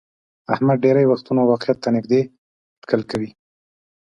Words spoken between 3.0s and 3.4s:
کوي.